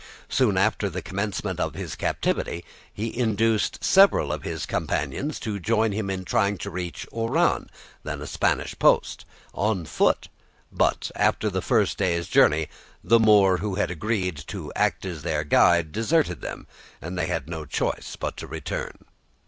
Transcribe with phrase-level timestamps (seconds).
[0.29, 5.91] Soon after the commencement of his captivity he induced several of his companions to join
[5.91, 7.69] him in trying to reach Oran,
[8.01, 10.27] then a Spanish post, on foot;
[10.71, 12.67] but after the first day's journey,
[13.03, 16.65] the Moor who had agreed to act as their guide deserted them,
[16.99, 19.05] and they had no choice but to return.